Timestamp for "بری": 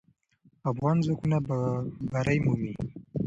2.11-2.37